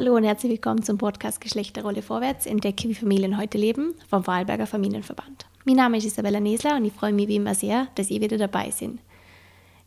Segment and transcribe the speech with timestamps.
[0.00, 2.46] Hallo und herzlich willkommen zum Podcast Geschlechterrolle vorwärts.
[2.46, 5.44] Entdecke, wie Familien heute leben vom Wahlberger Familienverband.
[5.66, 8.38] Mein Name ist Isabella Nesler und ich freue mich wie immer sehr, dass ihr wieder
[8.38, 8.92] dabei seid.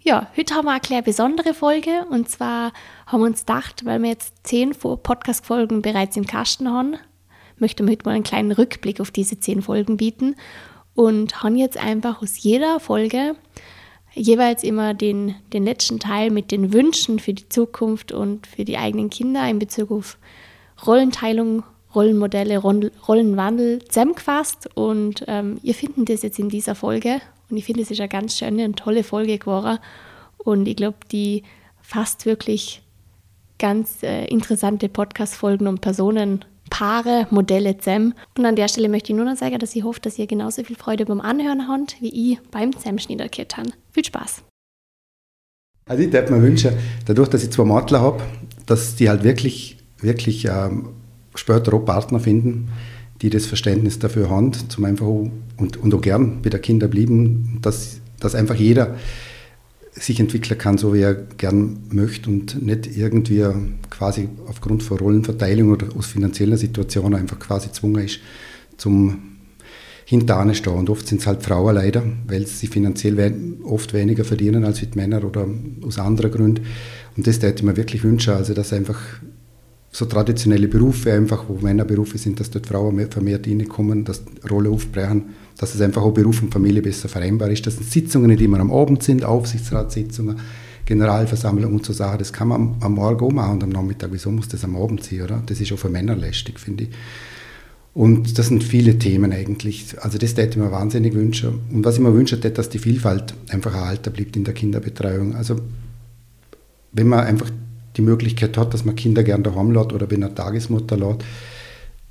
[0.01, 2.73] Ja, heute haben wir eine kleine besondere Folge und zwar
[3.07, 6.93] haben wir uns gedacht, weil wir jetzt zehn Podcast-Folgen bereits im Kasten haben,
[7.57, 10.35] möchten wir heute mal einen kleinen Rückblick auf diese zehn Folgen bieten
[10.93, 13.35] und haben jetzt einfach aus jeder Folge
[14.13, 18.77] jeweils immer den, den letzten Teil mit den Wünschen für die Zukunft und für die
[18.77, 20.17] eigenen Kinder in Bezug auf
[20.85, 21.63] Rollenteilung,
[21.95, 24.69] Rollenmodelle, Rollenwandel zusammengefasst.
[24.75, 27.21] Und ähm, ihr findet das jetzt in dieser Folge.
[27.49, 29.79] Und ich finde, es ist eine ganz schöne und tolle Folge geworden.
[30.37, 31.43] Und ich glaube, die
[31.81, 32.81] fasst wirklich
[33.59, 38.15] ganz äh, interessante Podcast-Folgen und Personen Paare, Modelle zusammen.
[38.35, 40.63] Und an der Stelle möchte ich nur noch sagen, dass ich hoffe, dass ihr genauso
[40.63, 43.69] viel Freude beim Anhören habt, wie ich beim Zusammenschneiden habe.
[43.91, 44.41] Viel Spaß!
[45.85, 46.71] Also ich würde mir wünschen,
[47.05, 48.23] dadurch, dass ich zwei Matler habe,
[48.65, 50.89] dass die halt wirklich, wirklich ähm,
[51.35, 52.69] später auch Partner finden,
[53.21, 57.59] die das Verständnis dafür haben, zum einfach und, und auch gern bei der Kinder blieben,
[57.61, 58.95] dass, dass einfach jeder
[59.95, 63.45] sich entwickeln kann, so wie er gern möchte und nicht irgendwie
[63.89, 68.19] quasi aufgrund von Rollenverteilung oder aus finanzieller Situation einfach quasi gezwungen ist
[68.77, 69.33] zum
[70.05, 70.73] Hinterane stehen.
[70.73, 74.79] Und oft sind es halt Frauen leider, weil sie finanziell we oft weniger verdienen als
[74.79, 75.47] die Männer oder
[75.85, 76.65] aus anderen Gründen.
[77.15, 78.99] Und das hätte ich mir wirklich wünschen, also dass einfach
[79.91, 85.25] so traditionelle Berufe einfach, wo Männerberufe sind, dass dort Frauen vermehrt reinkommen, dass Rolle aufbrechen
[85.57, 87.65] dass es einfach auch Beruf und Familie besser vereinbar ist.
[87.65, 90.37] Das sind Sitzungen, die immer am Abend sind, Aufsichtsratssitzungen,
[90.85, 92.19] Generalversammlung und so Sachen.
[92.19, 94.09] Das kann man am Morgen auch machen und am Nachmittag.
[94.11, 95.41] Wieso muss das am Abend sein, oder?
[95.45, 96.89] Das ist auch für Männer lästig, finde ich.
[97.93, 99.95] Und das sind viele Themen eigentlich.
[100.01, 101.59] Also das hätte ich mir wahnsinnig wünschen.
[101.71, 105.35] Und was ich mir wünsche, dass die Vielfalt einfach erhalten bleibt in der Kinderbetreuung.
[105.35, 105.59] Also
[106.91, 107.51] wenn man einfach
[107.95, 111.23] die Möglichkeit hat, dass man Kinder gerne daheim lässt oder bei einer Tagesmutter lässt,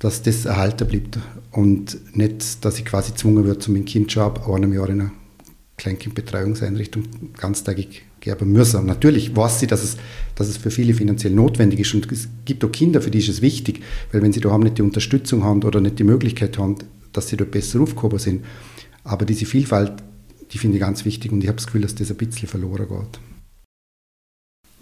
[0.03, 1.17] dass das erhalten bleibt
[1.51, 4.99] und nicht, dass ich quasi gezwungen wird, zu meinem Kind schon ab einem Jahr in
[4.99, 5.11] einer
[5.77, 7.05] Kleinkindbetreuungseinrichtung
[7.37, 8.85] ganztägig geben müssen.
[8.85, 9.95] Natürlich weiß sie, dass es,
[10.35, 13.29] dass es für viele finanziell notwendig ist und es gibt auch Kinder, für die ist
[13.29, 13.81] es wichtig,
[14.11, 16.75] weil wenn sie daheim nicht die Unterstützung haben oder nicht die Möglichkeit haben,
[17.13, 18.43] dass sie dort besser aufgehoben sind.
[19.05, 19.93] Aber diese Vielfalt,
[20.51, 22.89] die finde ich ganz wichtig und ich habe das Gefühl, dass das ein bisschen verloren
[22.89, 23.19] geht.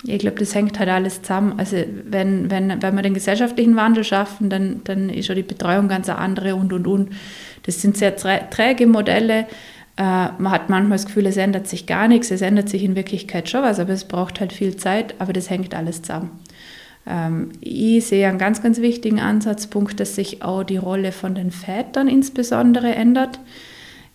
[0.03, 1.53] Ich glaube, das hängt halt alles zusammen.
[1.57, 5.88] Also wenn, wenn, wenn wir den gesellschaftlichen Wandel schaffen, dann, dann ist ja die Betreuung
[5.88, 7.09] ganz eine andere und, und, und.
[7.63, 9.45] Das sind sehr träge Modelle.
[9.97, 12.31] Äh, man hat manchmal das Gefühl, es ändert sich gar nichts.
[12.31, 15.16] Es ändert sich in Wirklichkeit schon was, aber es braucht halt viel Zeit.
[15.19, 16.31] Aber das hängt alles zusammen.
[17.06, 21.51] Ähm, ich sehe einen ganz, ganz wichtigen Ansatzpunkt, dass sich auch die Rolle von den
[21.51, 23.39] Vätern insbesondere ändert.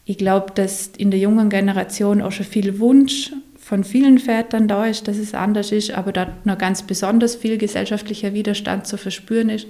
[0.05, 3.33] Ich glaube, dass in der jungen Generation auch schon viel Wunsch
[3.67, 7.59] von vielen Vätern da ist, dass es anders ist, aber da noch ganz besonders viel
[7.59, 9.67] gesellschaftlicher Widerstand zu verspüren ist.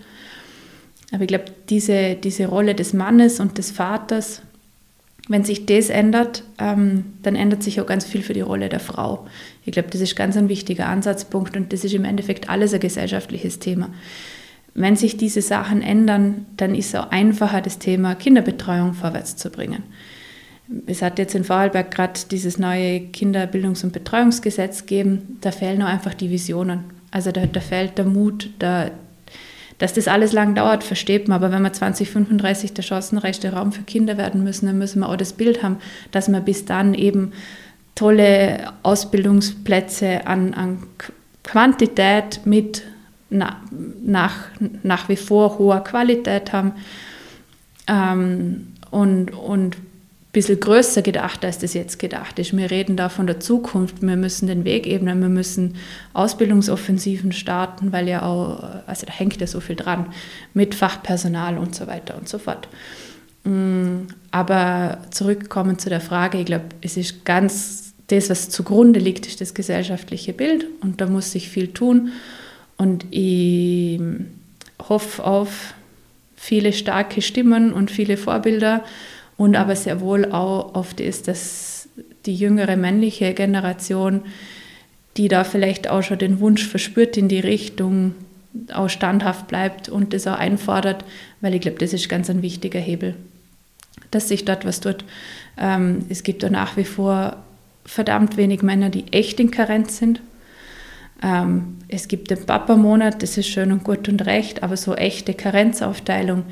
[1.12, 4.42] Aber ich glaube, diese, diese Rolle des Mannes und des Vaters,
[5.28, 8.80] wenn sich das ändert, ähm, dann ändert sich auch ganz viel für die Rolle der
[8.80, 9.26] Frau.
[9.64, 12.80] Ich glaube, das ist ganz ein wichtiger Ansatzpunkt und das ist im Endeffekt alles ein
[12.80, 13.88] gesellschaftliches Thema.
[14.74, 19.48] Wenn sich diese Sachen ändern, dann ist es auch einfacher, das Thema Kinderbetreuung vorwärts zu
[19.48, 19.84] bringen.
[20.86, 25.38] Es hat jetzt in Vorarlberg gerade dieses neue Kinderbildungs- und Betreuungsgesetz gegeben.
[25.40, 26.84] Da fehlen noch einfach die Visionen.
[27.10, 28.90] Also da, da fehlt der Mut, da,
[29.78, 31.36] dass das alles lang dauert, versteht man.
[31.36, 35.16] Aber wenn wir 2035 der chancenreichste Raum für Kinder werden müssen, dann müssen wir auch
[35.16, 35.76] das Bild haben,
[36.10, 37.32] dass wir bis dann eben
[37.94, 40.82] tolle Ausbildungsplätze an, an
[41.44, 42.82] Quantität mit
[43.30, 43.60] na,
[44.02, 44.34] nach,
[44.82, 46.72] nach wie vor hoher Qualität haben.
[47.86, 49.76] Ähm, und, und
[50.36, 52.54] bisschen größer gedacht, als das jetzt gedacht ist.
[52.54, 54.02] Wir reden da von der Zukunft.
[54.02, 55.76] Wir müssen den Weg ebnen, wir müssen
[56.12, 60.12] Ausbildungsoffensiven starten, weil ja auch, also da hängt ja so viel dran,
[60.52, 62.68] mit Fachpersonal und so weiter und so fort.
[63.44, 69.26] Mm, aber zurückkommen zu der Frage, ich glaube, es ist ganz, das, was zugrunde liegt,
[69.26, 72.10] ist das gesellschaftliche Bild und da muss sich viel tun.
[72.76, 73.98] Und ich
[74.86, 75.72] hoffe auf
[76.36, 78.84] viele starke Stimmen und viele Vorbilder,
[79.36, 81.88] und aber sehr wohl auch oft ist, dass
[82.24, 84.22] die jüngere männliche Generation,
[85.16, 88.14] die da vielleicht auch schon den Wunsch verspürt in die Richtung,
[88.72, 91.04] auch standhaft bleibt und das auch einfordert,
[91.40, 93.14] weil ich glaube, das ist ganz ein wichtiger Hebel,
[94.10, 95.04] dass sich dort was tut.
[95.58, 97.36] Ähm, es gibt da nach wie vor
[97.84, 100.20] verdammt wenig Männer, die echt in Karenz sind.
[101.22, 105.34] Ähm, es gibt den Papa-Monat, das ist schön und gut und recht, aber so echte
[105.34, 106.44] Karenzaufteilung,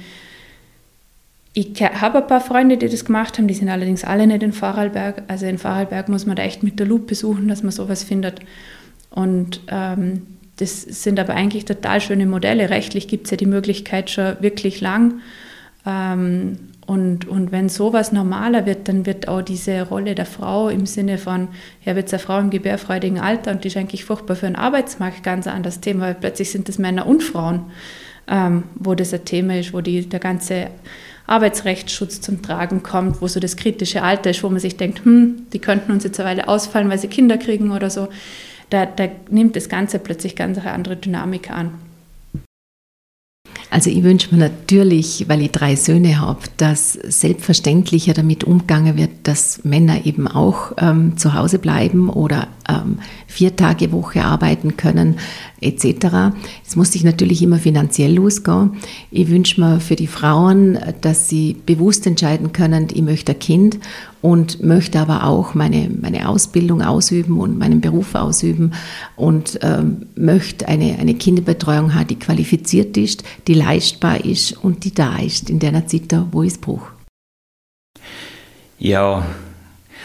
[1.56, 4.53] ich habe ein paar Freunde, die das gemacht haben, die sind allerdings alle nicht in
[4.53, 5.23] Vorarlberg.
[5.29, 8.41] Also in Vorarlberg muss man da echt mit der Lupe suchen, dass man sowas findet.
[9.11, 10.23] Und ähm,
[10.56, 12.71] das sind aber eigentlich total schöne Modelle.
[12.71, 15.21] Rechtlich gibt es ja die Möglichkeit schon wirklich lang.
[15.87, 20.87] Ähm, und, und wenn sowas normaler wird, dann wird auch diese Rolle der Frau im
[20.87, 21.49] Sinne von,
[21.81, 24.56] ich habe jetzt eine Frau im gebärfreudigen Alter und die ist eigentlich furchtbar für den
[24.56, 27.67] Arbeitsmarkt ganz ein anderes Thema, weil plötzlich sind es Männer und Frauen,
[28.27, 30.67] ähm, wo das ein Thema ist, wo die, der ganze
[31.26, 35.47] Arbeitsrechtsschutz zum Tragen kommt, wo so das kritische Alter ist, wo man sich denkt, hm,
[35.53, 38.09] die könnten uns jetzt eine Weile ausfallen, weil sie Kinder kriegen oder so.
[38.71, 41.73] Da, da nimmt das Ganze plötzlich ganz eine andere Dynamik an.
[43.75, 49.11] Also ich wünsche mir natürlich, weil ich drei Söhne habe, dass selbstverständlicher damit umgegangen wird,
[49.25, 55.16] dass Männer eben auch ähm, zu Hause bleiben oder ähm, vier Tage Woche arbeiten können
[55.61, 56.34] etc.
[56.66, 58.76] Es muss sich natürlich immer finanziell losgehen.
[59.11, 63.78] Ich wünsche mir für die Frauen, dass sie bewusst entscheiden können, ich möchte ein Kind
[64.20, 68.72] und möchte aber auch meine, meine Ausbildung ausüben und meinen Beruf ausüben
[69.17, 74.94] und ähm, möchte eine, eine Kinderbetreuung haben, die qualifiziert ist, die leistbar ist und die
[74.94, 76.93] da ist in der Zeit, wo ich es brauche.
[78.78, 79.26] Ja,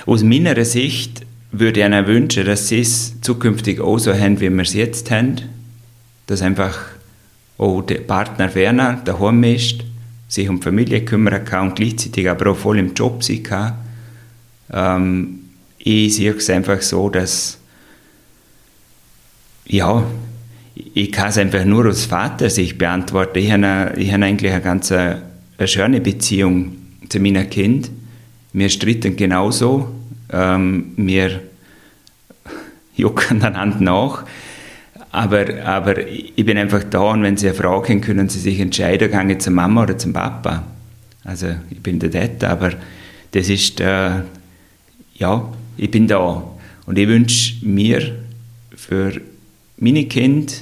[0.06, 4.62] aus meiner Sicht würde ihnen wünschen, dass sie es zukünftig auch so haben, wie wir
[4.62, 5.36] es jetzt haben.
[6.28, 6.78] Dass einfach
[7.58, 9.84] auch der Partner Werner daheim ist,
[10.28, 13.74] sich um die Familie kümmern kann und gleichzeitig aber auch voll im Job sein kann.
[14.72, 15.40] Ähm,
[15.80, 17.58] ich sehe es einfach so, dass
[19.66, 20.04] ja,
[20.94, 23.40] ich kann es einfach nur als Vater sich beantworten.
[23.40, 25.24] Ich habe, ich habe eigentlich eine ganz eine,
[25.58, 26.76] eine schöne Beziehung
[27.10, 27.92] zu meinem Kind.
[28.54, 29.99] Wir streiten genauso
[30.32, 31.42] ähm, wir
[32.96, 34.26] jucken einander nach.
[35.12, 38.60] Aber, aber ich bin einfach da und wenn Sie eine Frage haben, können Sie sich
[38.60, 40.64] entscheiden, gehe zur Mama oder zum Papa.
[41.24, 42.74] Also ich bin der Dad, aber
[43.32, 44.22] das ist, äh,
[45.16, 46.44] ja, ich bin da.
[46.86, 48.16] Und ich wünsche mir
[48.76, 49.20] für
[49.78, 50.54] meine Kinder,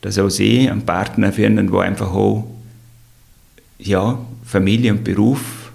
[0.00, 2.44] dass auch sie einen Partner finden, der einfach auch
[3.78, 5.72] ja, Familie und Beruf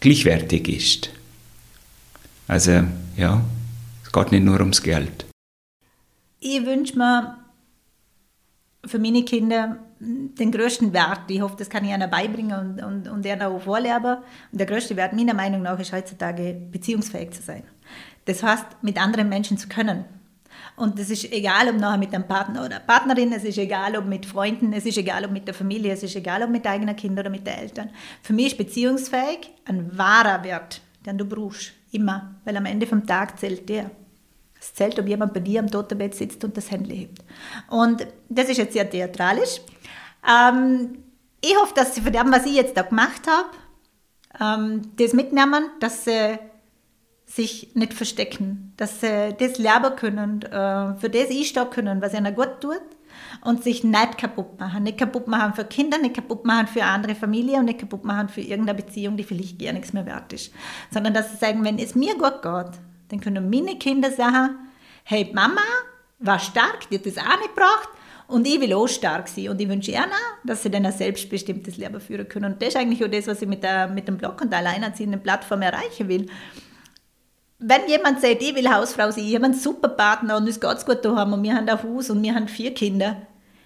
[0.00, 1.10] gleichwertig ist.
[2.50, 2.82] Also
[3.16, 3.40] ja,
[4.02, 5.24] es geht nicht nur ums Geld.
[6.40, 7.36] Ich wünsche mir
[8.84, 11.30] für meine Kinder den größten Wert.
[11.30, 14.16] Ich hoffe, das kann ich ihnen beibringen und, und, und ihnen auch vorleben.
[14.50, 17.62] Und der größte Wert meiner Meinung nach ist heutzutage, beziehungsfähig zu sein.
[18.24, 20.04] Das heißt, mit anderen Menschen zu können.
[20.74, 24.06] Und es ist egal, ob nachher mit einem Partner oder Partnerin, es ist egal, ob
[24.06, 26.96] mit Freunden, es ist egal, ob mit der Familie, es ist egal, ob mit eigenen
[26.96, 27.90] Kindern oder mit den Eltern.
[28.22, 31.74] Für mich ist beziehungsfähig ein wahrer Wert, den du brauchst.
[31.92, 32.34] Immer.
[32.44, 33.90] Weil am Ende vom Tag zählt der.
[34.60, 37.24] Es zählt, ob jemand bei dir am Totenbett sitzt und das Handy hebt.
[37.68, 39.60] Und das ist jetzt sehr theatralisch.
[40.28, 40.98] Ähm,
[41.40, 45.64] ich hoffe, dass Sie von dem, was ich jetzt da gemacht habe, ähm, das mitnehmen,
[45.80, 46.38] dass Sie
[47.24, 52.34] sich nicht verstecken, dass sie das lernen können, äh, für das einstehen können, was ihnen
[52.34, 52.82] gut tut
[53.42, 54.82] und sich nicht kaputt machen.
[54.82, 58.04] Nicht kaputt machen für Kinder, nicht kaputt machen für eine andere Familie und nicht kaputt
[58.04, 60.52] machen für irgendeine Beziehung, die vielleicht gar nichts mehr wert ist.
[60.90, 64.56] Sondern dass sie sagen, wenn es mir gut geht, dann können meine Kinder sagen,
[65.04, 65.60] hey Mama
[66.18, 67.88] war stark, die hat das auch nicht gebracht
[68.28, 69.48] und ich will auch stark sein.
[69.48, 70.10] Und ich wünsche ihnen,
[70.44, 72.52] dass sie dann ein selbstbestimmtes Leben führen können.
[72.52, 74.60] Und das ist eigentlich auch das, was ich mit, der, mit dem Blog und der
[74.60, 76.28] alleinerziehenden Plattform erreichen will
[77.60, 80.86] wenn jemand sagt, ich will Hausfrau sein, ich habe einen super Partner und es geht
[80.86, 83.16] gut daheim und wir haben ein Haus und wir haben vier Kinder,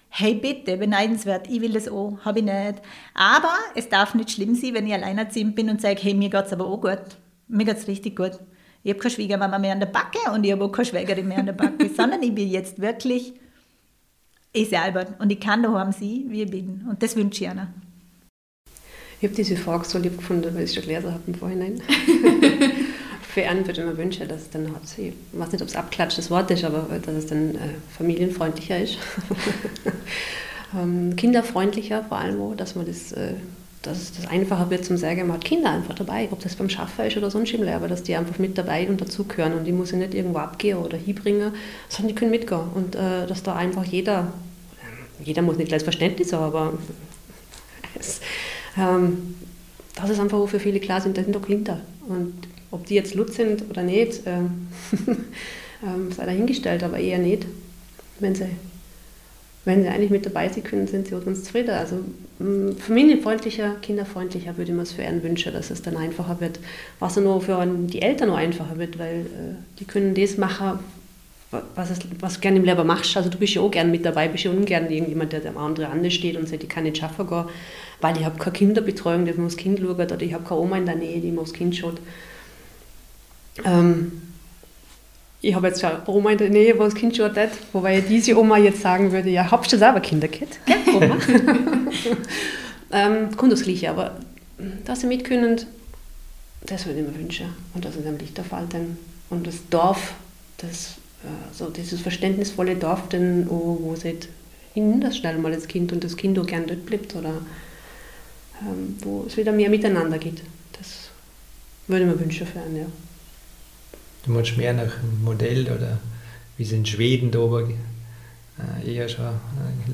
[0.09, 2.81] hey bitte, beneidenswert, ich will das auch, habe ich nicht.
[3.13, 6.45] Aber es darf nicht schlimm sein, wenn ich alleinerziehend bin und sage, hey, mir geht
[6.45, 7.17] es aber auch gut.
[7.47, 8.37] Mir geht es richtig gut.
[8.83, 11.39] Ich habe keine Schwiegermama mehr an der Backe und ich habe auch keine Schwägerin mehr
[11.39, 13.33] an der Backe, sondern ich bin jetzt wirklich
[14.51, 16.85] ich selber und ich kann daheim sein, wie ich bin.
[16.89, 17.67] Und das wünsche ich ihnen.
[19.19, 21.81] Ich habe diese Frage so lieb gefunden, weil ich es schon gelesen habe im Vorhinein.
[23.35, 26.49] für ich mir wünschen, dass es dann hat ich weiß nicht, ob es abklatschtes Wort
[26.51, 27.59] ist, aber dass es dann äh,
[27.97, 28.97] familienfreundlicher ist.
[30.73, 33.33] ähm, kinderfreundlicher vor allem auch, dass man das, äh,
[33.81, 37.07] dass das einfacher wird zum Sagen, man hat Kinder einfach dabei, ob das beim Schaffen
[37.07, 39.91] ist oder sonst im aber dass die einfach mit dabei und dazugehören und die muss
[39.91, 41.51] ich nicht irgendwo abgehen oder hinbringen,
[41.89, 44.31] sondern die können mitgehen und äh, dass da einfach jeder,
[45.21, 46.73] jeder muss nicht gleich Verständnis haben, aber
[47.99, 48.21] es,
[48.77, 49.35] ähm,
[49.93, 52.33] das ist einfach auch für viele klar sind, das sind doch Kinder und
[52.75, 57.45] ob die jetzt Lutz sind oder nicht, äh, äh, sei dahingestellt, aber eher nicht.
[58.19, 58.47] Wenn sie,
[59.65, 61.71] wenn sie eigentlich mit dabei sind können, sind sie uns zufrieden.
[61.71, 61.97] Also
[62.39, 66.59] mm, familienfreundlicher, kinderfreundlicher würde ich mir es für einen wünschen, dass es dann einfacher wird.
[66.99, 70.79] Was nur für die Eltern nur einfacher wird, weil äh, die können das machen,
[71.75, 73.15] was, es, was du gerne im Leben machst.
[73.15, 75.91] Also du bist ja auch gerne mit dabei, bist ja ungern irgendjemand, der am anderen
[75.91, 77.45] Rande steht und sagt, ich kann nicht schaffen gehen,
[78.01, 80.77] weil ich habe keine Kinderbetreuung, die mir aufs Kind schaut, oder ich habe keine Oma
[80.77, 81.99] in der Nähe, die aufs Kind schaut.
[83.63, 84.21] Ähm,
[85.41, 88.37] ich habe jetzt eine Oma in der Nähe, wo das Kind schon hat, wobei diese
[88.37, 90.59] Oma jetzt sagen würde, ja, habst du selber Kinderkind?
[90.67, 91.17] Ja, Oma.
[92.91, 94.17] ähm, kommt das Gleiche, aber
[94.85, 95.61] dass sie mitkönnen,
[96.65, 97.47] das würde ich mir wünschen.
[97.73, 98.97] Und das ist am Lichterfall dann.
[99.29, 100.13] Und das Dorf,
[100.57, 104.17] das, äh, so dieses verständnisvolle Dorf, denn, wo, wo sie
[104.73, 107.33] hin das schnell mal das Kind und das Kind auch gern dort bleibt oder
[108.61, 110.41] ähm, wo es wieder mehr miteinander geht.
[110.73, 111.09] Das
[111.87, 112.85] würde ich mir wünschen für einen, ja.
[114.25, 115.99] Du meinst mehr nach einem Modell oder
[116.57, 119.25] wie es in Schweden da war, äh, eher schon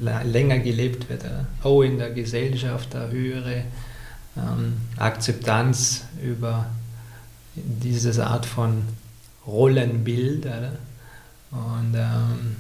[0.05, 3.63] äh, länger gelebt wird, äh, auch in der Gesellschaft eine höhere
[4.37, 6.67] ähm, Akzeptanz über
[7.55, 8.83] diese Art von
[9.45, 10.45] Rollenbild.
[10.45, 10.77] Oder?
[11.51, 12.55] Und ähm,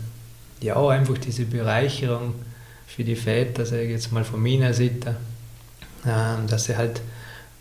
[0.59, 2.35] ja, einfach diese Bereicherung
[2.85, 5.15] für die Väter, sage ich jetzt mal von meiner Seite,
[6.03, 7.01] äh, dass sie halt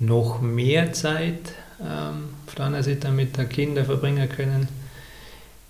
[0.01, 4.69] noch mehr Zeit auf der anderen Seite mit den Kindern verbringen können.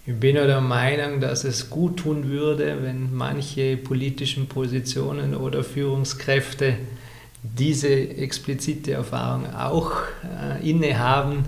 [0.06, 5.62] Ich bin auch der Meinung, dass es gut tun würde, wenn manche politischen Positionen oder
[5.62, 6.76] Führungskräfte
[7.42, 9.92] diese explizite Erfahrung auch
[10.24, 11.44] äh, innehaben,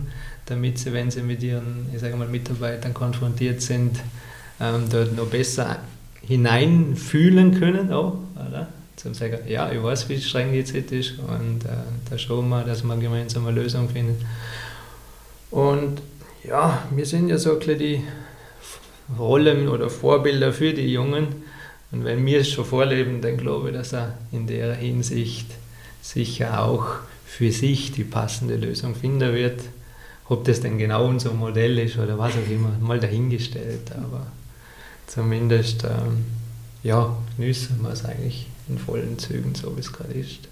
[0.47, 3.99] damit sie, wenn sie mit ihren ich sage mal, Mitarbeitern konfrontiert sind,
[4.61, 5.79] ähm, dort noch besser
[6.27, 7.93] hineinfühlen können.
[7.93, 8.69] Auch, oder?
[8.97, 11.69] Zum sagen, ja, ich weiß, wie streng die jetzt ist und äh,
[12.11, 14.25] da schauen wir, dass wir gemeinsam eine Lösung finden.
[15.51, 16.01] Und
[16.45, 18.03] ja, wir sind ja so ein die
[19.19, 21.29] Rollen oder Vorbilder für die Jungen.
[21.91, 25.47] Und wenn wir es schon vorleben, dann glaube ich, dass er in der Hinsicht
[26.01, 26.87] sicher auch
[27.27, 29.61] für sich die passende Lösung finden wird.
[30.29, 33.93] Ob das denn genau unser Modell ist oder was auch immer, mal dahingestellt.
[33.93, 34.27] Aber
[35.07, 36.25] zumindest ähm,
[36.83, 40.49] ja, genießen wir es eigentlich in vollen Zügen, so wie es gerade ist.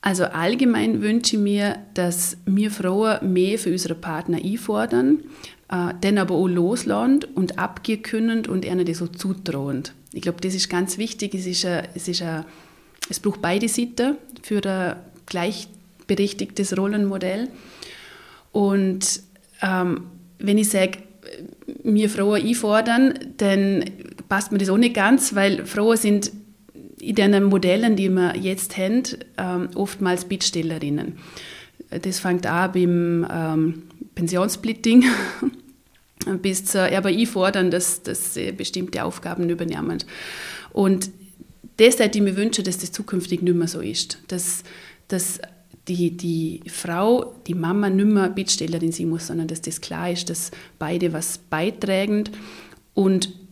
[0.00, 5.20] Also allgemein wünsche ich mir, dass wir Frauen mehr für unsere Partner einfordern,
[5.70, 9.84] äh, dann aber auch loslassen und abgehen können und ihnen das so zutrauen.
[10.12, 11.34] Ich glaube, das ist ganz wichtig.
[11.34, 12.44] Es, ist ein, es, ist ein,
[13.08, 17.48] es braucht beide Seiten für ein gleichberechtigtes Rollenmodell.
[18.52, 19.22] Und
[19.62, 20.04] ähm,
[20.38, 20.98] wenn ich sage,
[21.82, 23.84] wir Frauen einfordern, dann
[24.34, 26.32] passt mir das auch nicht ganz, weil Frauen sind
[26.98, 29.04] in den Modellen, die wir jetzt haben,
[29.38, 31.18] ähm, oftmals Bittstellerinnen.
[31.88, 33.82] Das fängt an beim ähm,
[34.16, 35.04] Pensionssplitting
[36.42, 39.98] bis zur RBI fordern, dass, dass bestimmte Aufgaben übernehmen.
[40.72, 41.10] Und
[41.76, 44.18] das hätte ich mir wünschen, dass das zukünftig nicht mehr so ist.
[44.26, 44.64] Dass,
[45.06, 45.38] dass
[45.86, 50.28] die, die Frau, die Mama nicht mehr Bittstellerin sein muss, sondern dass das klar ist,
[50.28, 50.50] dass
[50.80, 52.24] beide was beitragen.
[52.94, 53.43] Und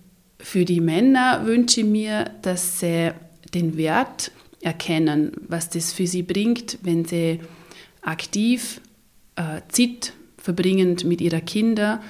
[0.42, 3.12] für die Männer wünsche ich mir, dass sie
[3.54, 7.40] den Wert erkennen, was das für sie bringt, wenn sie
[8.02, 8.80] aktiv
[9.36, 12.00] äh, Zeit verbringen mit ihren Kindern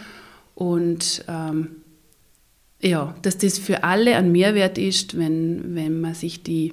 [0.54, 1.68] und ähm,
[2.80, 6.72] ja, dass das für alle ein Mehrwert ist, wenn, wenn man sich die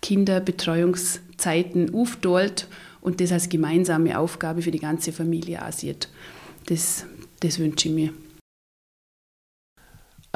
[0.00, 2.68] Kinderbetreuungszeiten aufteilt
[3.00, 6.08] und das als gemeinsame Aufgabe für die ganze Familie ansieht.
[6.66, 7.04] Das,
[7.40, 8.12] das wünsche ich mir.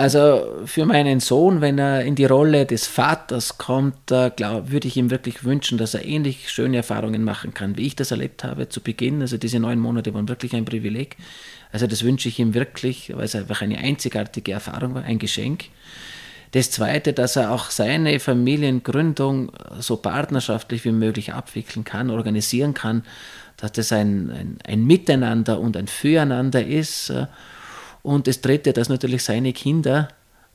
[0.01, 4.97] Also für meinen Sohn, wenn er in die Rolle des Vaters kommt, glaub, würde ich
[4.97, 8.71] ihm wirklich wünschen, dass er ähnlich schöne Erfahrungen machen kann, wie ich das erlebt habe
[8.71, 9.21] zu Beginn.
[9.21, 11.19] Also diese neun Monate waren wirklich ein Privileg.
[11.71, 15.67] Also das wünsche ich ihm wirklich, weil es einfach eine einzigartige Erfahrung war, ein Geschenk.
[16.53, 23.03] Das Zweite, dass er auch seine Familiengründung so partnerschaftlich wie möglich abwickeln kann, organisieren kann,
[23.59, 27.13] dass das ein, ein, ein Miteinander und ein Füreinander ist
[28.03, 30.09] und das Dritte, dass natürlich seine Kinder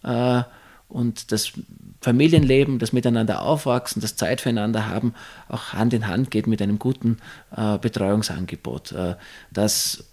[0.03, 0.43] äh,
[0.87, 1.53] und das
[2.01, 5.15] Familienleben, das Miteinander aufwachsen, das Zeit füreinander haben,
[5.49, 7.17] auch Hand in Hand geht mit einem guten
[7.55, 9.15] äh, Betreuungsangebot, äh,
[9.51, 10.05] das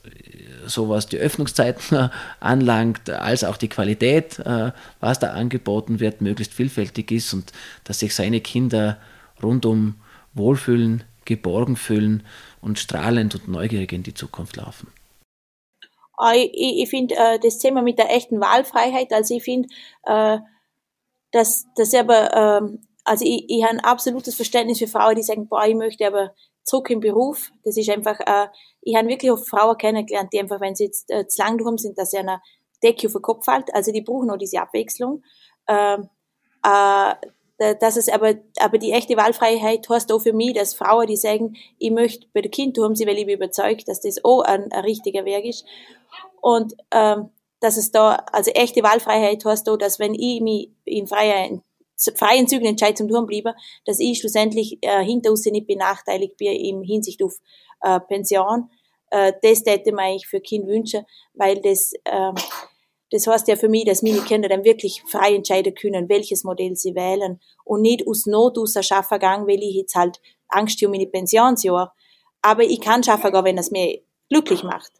[0.66, 2.08] sowas die Öffnungszeiten äh,
[2.40, 7.52] anlangt, als auch die Qualität, äh, was da angeboten wird, möglichst vielfältig ist und
[7.84, 8.98] dass sich seine Kinder
[9.42, 9.96] rundum
[10.34, 12.22] wohlfühlen, geborgen fühlen
[12.60, 14.88] und strahlend und neugierig in die Zukunft laufen.
[16.22, 19.68] Ah, ich, ich finde äh, das Thema mit der echten Wahlfreiheit, also ich finde,
[20.04, 20.38] äh,
[21.32, 25.48] dass das aber, äh, also ich, ich habe ein absolutes Verständnis für Frauen, die sagen,
[25.48, 27.50] boah, ich möchte aber zurück im Beruf.
[27.64, 28.48] Das ist einfach, äh,
[28.82, 31.78] ich habe wirklich oft Frauen kennengelernt, die einfach, wenn sie jetzt äh, zu lang drum
[31.78, 32.40] sind, dass sie eine
[32.82, 33.74] Decke auf den Kopf fällt.
[33.74, 35.22] Also die brauchen auch diese Abwechslung.
[35.66, 35.98] Äh,
[36.64, 37.14] äh,
[37.80, 41.56] dass es aber, aber die echte Wahlfreiheit heißt auch für mich, dass Frauen, die sagen,
[41.78, 44.70] ich möchte bei der Kind haben sie, weil ich bin überzeugt, dass das auch ein,
[44.72, 45.64] ein richtiger Weg ist.
[46.40, 51.06] Und ähm, dass es da, also echte Wahlfreiheit heißt auch, dass wenn ich mich in
[51.06, 51.62] freien,
[52.16, 53.54] freien Zügen entscheide zum Tun bleiben,
[53.84, 57.38] dass ich schlussendlich äh, hinter uns nicht benachteiligt bin im Hinsicht auf
[57.82, 58.68] äh, Pension.
[59.10, 61.04] äh, das hätte mir eigentlich für Kind wünschen,
[61.34, 62.34] weil das, ähm,
[63.12, 66.74] das heißt ja für mich, dass meine Kinder dann wirklich frei entscheiden können, welches Modell
[66.76, 70.82] sie wählen und nicht aus Not aus der Schaffen gehen, weil ich jetzt halt Angst
[70.82, 71.94] um meine Pensionsjahr.
[72.40, 74.00] Aber ich kann schaffen wenn es mir
[74.30, 74.92] glücklich macht.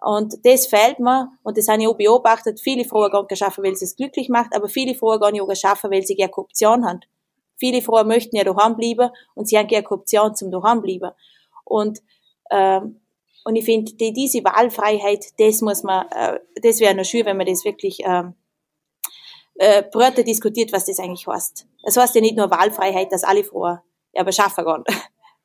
[0.00, 3.76] Und das fehlt mir, und das habe ich auch beobachtet, viele Frauen gehen schaffen, weil
[3.76, 7.00] sie es glücklich macht, aber viele Frauen gehen auch schaffen, weil sie gerne Option haben.
[7.56, 11.10] Viele Frauen möchten ja daheim bleiben und sie haben gerne Option zum daheim bleiben.
[11.64, 12.00] Und,
[12.50, 13.00] ähm,
[13.44, 17.36] und ich finde, die, diese Wahlfreiheit, das muss man, äh, das wäre noch schön, wenn
[17.36, 18.34] man das wirklich ähm,
[19.54, 21.66] äh, breiter diskutiert, was das eigentlich heißt.
[21.82, 23.78] Das heißt ja nicht nur Wahlfreiheit, dass alle Frauen
[24.14, 24.84] aber schaffen gehen.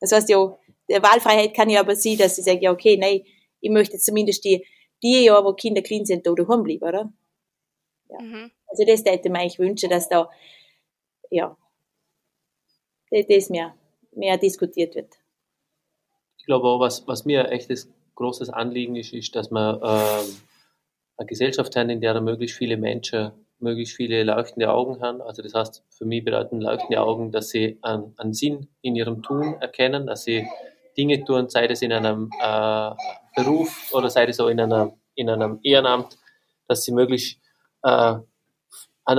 [0.00, 3.22] Das heißt ja, der Wahlfreiheit kann ja aber sein, dass sie sagen, ja, okay, nein,
[3.60, 4.66] ich möchte zumindest die,
[5.02, 7.12] die Jahre, wo Kinder klein sind, da daheim bleiben, oder?
[8.08, 8.20] Ja.
[8.20, 8.50] Mhm.
[8.68, 10.30] Also das hätte man eigentlich wünschen, dass da,
[11.30, 11.56] ja,
[13.10, 13.74] das mehr,
[14.12, 15.14] mehr diskutiert wird.
[16.46, 17.60] Ich glaube auch, was, was mir ein
[18.14, 20.30] großes Anliegen ist, ist, dass man äh,
[21.16, 25.20] eine Gesellschaft haben, in der möglichst viele Menschen möglichst viele leuchtende Augen haben.
[25.22, 29.24] Also das heißt, für mich bedeuten leuchtende Augen, dass sie einen, einen Sinn in ihrem
[29.24, 30.46] Tun erkennen, dass sie
[30.96, 32.90] Dinge tun, sei das in einem äh,
[33.34, 36.16] Beruf oder sei das auch in, einer, in einem Ehrenamt,
[36.68, 37.40] dass sie möglichst
[37.82, 38.24] äh, an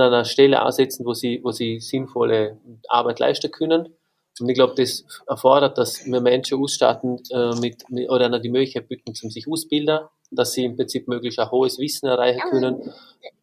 [0.00, 2.58] einer Stelle aussetzen, wo sie, wo sie sinnvolle
[2.88, 3.97] Arbeit leisten können.
[4.40, 8.50] Und ich glaube, das erfordert, dass wir Menschen ausstatten äh, mit, mit, oder einer die
[8.50, 12.92] Möglichkeit bieten, zum sich ausbilden, dass sie im Prinzip möglichst ein hohes Wissen erreichen können,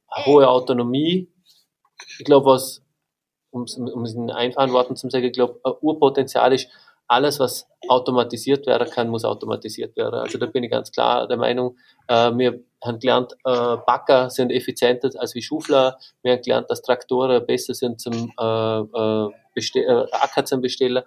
[0.07, 1.29] eine hohe Autonomie.
[2.19, 2.81] Ich glaube, was,
[3.51, 6.69] um, um es in einfachen Worten zu sagen, ich glaube, ein Urpotenzial ist,
[7.07, 10.15] alles, was automatisiert werden kann, muss automatisiert werden.
[10.15, 14.51] Also da bin ich ganz klar der Meinung, äh, wir haben gelernt, äh, Backer sind
[14.51, 15.97] effizienter als wie Schufler.
[16.21, 21.03] Wir haben gelernt, dass Traktoren besser sind zum äh, äh, äh Acker zum Bestellen.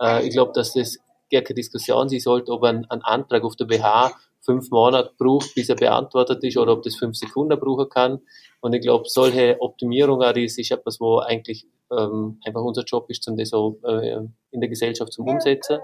[0.00, 0.98] Äh, ich glaube, dass das
[1.30, 5.54] gar keine Diskussion sein sollte, ob ein, ein Antrag auf der BH fünf Monate braucht,
[5.54, 8.20] bis er beantwortet ist, oder ob das fünf Sekunden brauchen kann.
[8.60, 13.26] Und ich glaube, solche Optimierungen, das ist etwas, wo eigentlich ähm, einfach unser Job ist,
[13.28, 14.16] um das auch äh,
[14.50, 15.78] in der Gesellschaft zum Umsetzen.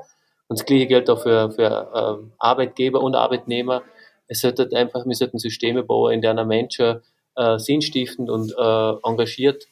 [0.49, 3.83] Und das Gleiche gilt auch für, für ähm, Arbeitgeber und Arbeitnehmer.
[4.29, 7.01] Es sollte einfach, wir sollten Systeme bauen, in denen Menschen
[7.37, 9.67] äh, sinnstiftend und äh, engagiert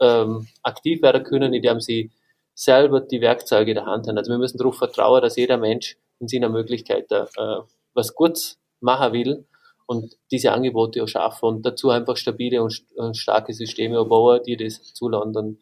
[0.00, 2.10] ähm, aktiv werden können, indem sie
[2.54, 4.18] selber die Werkzeuge in der Hand haben.
[4.18, 7.26] Also wir müssen darauf vertrauen, dass jeder Mensch in seiner Möglichkeit äh,
[7.94, 9.46] was Gutes machen will
[9.86, 14.82] und diese Angebote auch schaffen und dazu einfach stabile und, starke Systeme bauen, die das
[14.94, 15.36] zulassen.
[15.36, 15.58] Und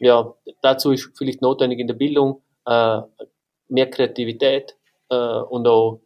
[0.00, 3.00] ja, dazu ist vielleicht notwendig in der Bildung äh,
[3.68, 4.76] mehr Kreativität
[5.10, 6.00] äh, und auch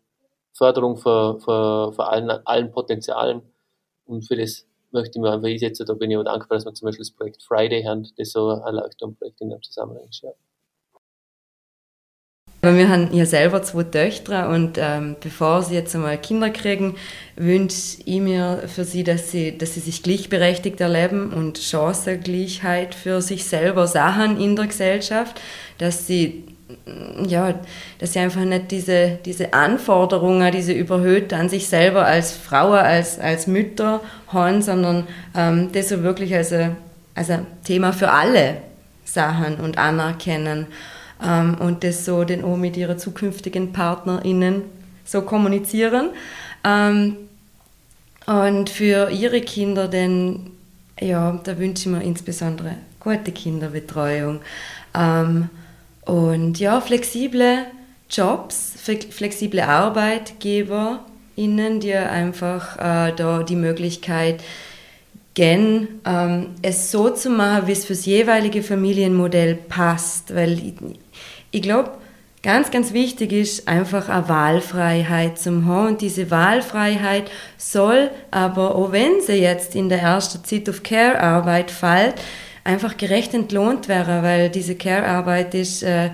[0.55, 3.43] Förderung für, für allen, allen Potenzialen.
[4.07, 5.87] Und für das möchte ich mir einfach einsetzen.
[5.87, 8.49] Da bin ich auch dankbar, dass wir zum Beispiel das Projekt Friday haben, das so
[8.49, 10.23] ein Leuchtturmprojekt in dem Zusammenhang ist.
[10.23, 10.31] Ja.
[12.63, 16.97] Wir haben ja selber zwei Töchter und ähm, bevor sie jetzt einmal Kinder kriegen,
[17.37, 23.23] wünsche ich mir für sie, dass sie, dass sie sich gleichberechtigt erleben und Chancengleichheit für
[23.23, 25.41] sich selber sahen in der Gesellschaft,
[25.79, 26.56] dass sie
[27.27, 27.55] ja,
[27.99, 33.19] dass sie einfach nicht diese, diese Anforderungen, diese überhöht an sich selber als Frau, als,
[33.19, 36.77] als Mütter haben, sondern ähm, das so wirklich als ein,
[37.15, 38.59] als ein Thema für alle
[39.05, 40.67] Sachen und anerkennen
[41.25, 44.63] ähm, und das so dann auch mit ihren zukünftigen PartnerInnen
[45.05, 46.11] so kommunizieren.
[46.65, 47.17] Ähm,
[48.27, 50.51] und für ihre Kinder dann,
[51.01, 54.41] ja, da wünsche ich mir insbesondere gute Kinderbetreuung
[54.95, 55.49] ähm,
[56.07, 57.67] und ja, flexible
[58.09, 58.73] Jobs,
[59.11, 64.43] flexible ArbeitgeberInnen, die einfach äh, da die Möglichkeit
[65.35, 70.35] gern ähm, es so zu machen, wie es fürs jeweilige Familienmodell passt.
[70.35, 70.75] Weil ich,
[71.51, 71.91] ich glaube,
[72.43, 75.89] ganz, ganz wichtig ist einfach eine Wahlfreiheit zum haben.
[75.89, 81.73] Und diese Wahlfreiheit soll aber, auch wenn sie jetzt in der ersten Zeit of Care-Arbeit
[81.73, 82.15] fällt,
[82.67, 85.83] einfach gerecht entlohnt werden, weil diese Care-Arbeit ist...
[85.83, 86.11] Äh,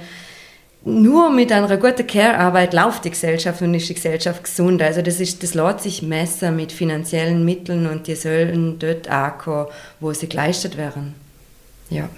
[0.85, 4.83] nur mit einer guten Care-Arbeit läuft die Gesellschaft und ist die Gesellschaft gesund.
[4.83, 9.67] Also das, ist, das lässt sich messen mit finanziellen Mitteln und die sollen dort ankommen,
[10.01, 11.15] wo sie geleistet werden.
[11.89, 12.09] Ja.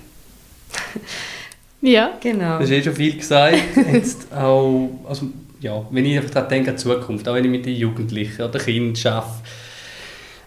[1.83, 2.13] Ja.
[2.23, 2.57] Genau.
[2.57, 3.59] Du hast eh schon viel gesagt.
[3.93, 5.27] Jetzt auch, also,
[5.61, 8.59] ja, wenn ich daran denke an die Zukunft, auch wenn ich mit den Jugendlichen oder
[8.59, 9.35] Kindern arbeite,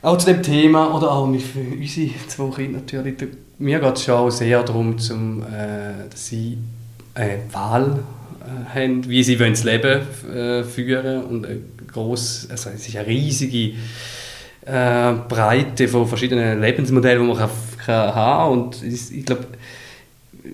[0.02, 3.18] auch zu dem Thema oder auch für unsere zwei Kinder natürlich,
[3.60, 6.58] mir geht es schon auch sehr darum, zum, äh, dass sie
[7.16, 8.00] eine Wahl
[8.42, 10.02] äh, haben, wie sie das Leben
[10.34, 11.60] äh, führen und eine
[11.96, 13.76] also es ist eine riesige
[14.66, 17.50] äh, Breite von verschiedenen Lebensmodellen, die man kann,
[17.84, 19.48] kann haben und ich, ich glaube,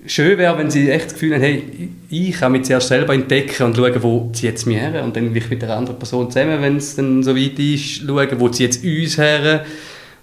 [0.06, 3.64] schön wäre, wenn sie echt das Gefühl haben, hey, ich kann mich zuerst selber entdecken
[3.64, 6.76] und schauen, wo zieht es mich her und dann mit der anderen Person zusammen, wenn
[6.76, 9.66] es dann so weit ist, schauen, wo zieht es uns her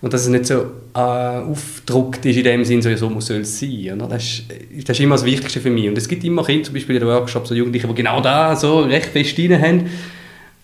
[0.02, 3.60] und dass es nicht so äh, aufgedruckt ist in dem Sinn, so, so soll es
[3.60, 3.94] sein.
[3.94, 4.08] Oder?
[4.08, 5.88] Das, ist, das ist immer das Wichtigste für mich.
[5.88, 8.56] Und es gibt immer Kinder, zum Beispiel in den Workshops, so Jugendliche, die genau da
[8.56, 9.90] so recht fest rein haben.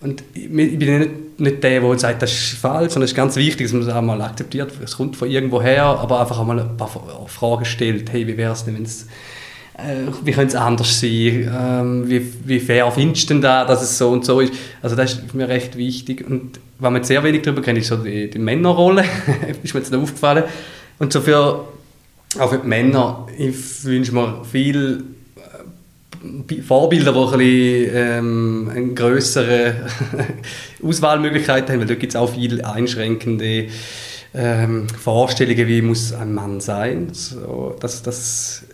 [0.00, 3.36] Und ich bin nicht, nicht der, der sagt, das ist falsch, sondern es ist ganz
[3.36, 4.72] wichtig, dass man es auch mal akzeptiert.
[4.82, 6.90] Es kommt von irgendwo her, aber einfach einmal ein paar
[7.26, 8.12] Fragen stellt.
[8.12, 9.06] Hey, wie wäre es denn, wenn es
[9.76, 11.50] äh, wie könnte es anders sein?
[11.56, 14.52] Ähm, wie, wie fair findest du denn da, dass es so und so ist?
[14.82, 16.28] Also das ist mir recht wichtig.
[16.28, 19.04] Und was man sehr wenig darüber kennt, ist so die, die Männerrolle.
[19.62, 20.44] ist mir jetzt noch aufgefallen.
[20.98, 21.64] Und so für,
[22.38, 25.04] auch für die Männer, ich wünsche mir viel
[25.36, 29.74] äh, Vorbilder, die ein ähm, eine größere
[30.82, 33.68] Auswahlmöglichkeiten haben, weil dort gibt es auch viele einschränkende
[34.34, 37.08] ähm, Vorstellungen, wie muss ein Mann sein.
[37.12, 38.64] So, dass, dass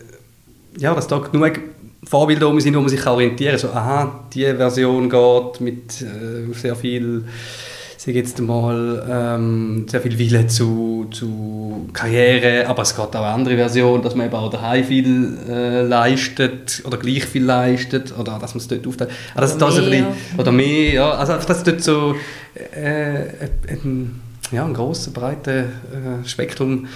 [0.77, 1.59] ja, dass da genug
[2.03, 3.59] Vorbilder um sind, wo man sich orientieren kann.
[3.59, 7.25] So, aha, diese Version geht mit äh, sehr viel,
[8.05, 13.27] sage jetzt mal, ähm, sehr viel Wille zu, zu Karriere, aber es geht auch eine
[13.27, 18.37] andere Version, dass man eben auch daheim viel äh, leistet oder gleich viel leistet oder
[18.37, 19.09] dass man es dort aufteilt.
[19.33, 19.89] Also, oder, das, mehr.
[19.89, 20.05] Bisschen,
[20.37, 21.11] oder mehr, ja.
[21.13, 22.15] Also einfach, dass dort so
[22.75, 26.87] äh, ein, ja, ein grosses, breites äh, Spektrum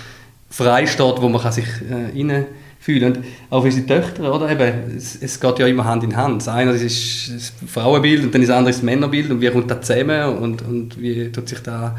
[0.51, 2.45] freisteht, wo man kann sich äh, rein
[2.79, 3.17] fühlen.
[3.17, 4.49] Und auch unsere Töchter, oder?
[4.49, 6.41] Eben, es, es, geht ja immer Hand in Hand.
[6.41, 9.69] Das eine ist das Frauenbild und dann das andere ist das Männerbild und wie kommt
[9.69, 11.93] das zusammen und, und wie tut sich das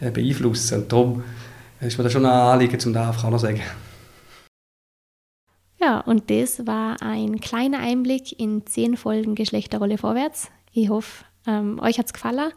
[0.00, 0.82] äh, beeinflussen.
[0.82, 1.22] Und darum
[1.80, 3.60] ist mir das schon ein Anliegen, um das auch noch zu sagen.
[5.78, 10.50] Ja, und das war ein kleiner Einblick in zehn Folgen Geschlechterrolle vorwärts.
[10.72, 12.52] Ich hoffe, ähm, euch hat es gefallen.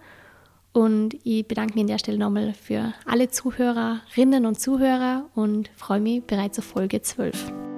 [0.71, 5.99] Und ich bedanke mich an der Stelle nochmal für alle Zuhörerinnen und Zuhörer und freue
[5.99, 7.68] mich bereits auf Folge 12.